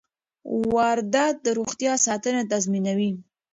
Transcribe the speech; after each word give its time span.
واردات 0.73 1.35
د 1.45 1.47
روغتیا 1.57 1.93
ساتنه 2.07 2.41
تضمینوي. 2.51 3.11